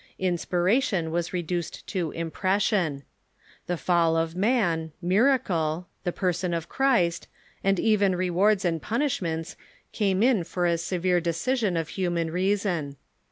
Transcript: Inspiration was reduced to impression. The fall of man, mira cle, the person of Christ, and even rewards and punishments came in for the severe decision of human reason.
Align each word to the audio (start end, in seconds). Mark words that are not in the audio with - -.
Inspiration 0.17 1.11
was 1.11 1.31
reduced 1.31 1.85
to 1.89 2.09
impression. 2.09 3.03
The 3.67 3.77
fall 3.77 4.17
of 4.17 4.35
man, 4.35 4.93
mira 4.99 5.37
cle, 5.37 5.89
the 6.05 6.11
person 6.11 6.55
of 6.55 6.67
Christ, 6.67 7.27
and 7.63 7.79
even 7.79 8.15
rewards 8.15 8.65
and 8.65 8.81
punishments 8.81 9.55
came 9.91 10.23
in 10.23 10.43
for 10.43 10.67
the 10.67 10.79
severe 10.79 11.21
decision 11.21 11.77
of 11.77 11.89
human 11.89 12.31
reason. 12.31 12.95